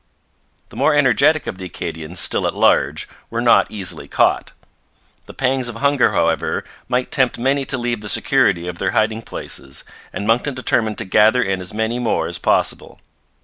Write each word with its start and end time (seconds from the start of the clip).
The 0.69 0.75
more 0.75 0.95
energetic 0.95 1.45
of 1.45 1.59
the 1.59 1.65
Acadians 1.65 2.19
still 2.19 2.47
at 2.47 2.55
large 2.55 3.07
were 3.29 3.39
not 3.39 3.69
easily 3.69 4.07
caught. 4.07 4.51
The 5.27 5.33
pangs 5.35 5.69
of 5.69 5.75
hunger, 5.75 6.11
however, 6.13 6.63
might 6.87 7.11
tempt 7.11 7.37
many 7.37 7.65
to 7.65 7.77
leave 7.77 8.01
the 8.01 8.09
security 8.09 8.67
of 8.67 8.79
their 8.79 8.93
hiding 8.97 9.21
places, 9.21 9.83
and 10.11 10.25
Monckton 10.25 10.55
determined 10.55 10.97
to 10.97 11.05
gather 11.05 11.43
in 11.43 11.61
as 11.61 11.71
many 11.71 11.99
more 11.99 12.25
as 12.25 12.39
possible. 12.39 12.99